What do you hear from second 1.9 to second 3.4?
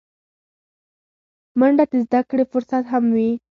د زدهکړې فرصت هم وي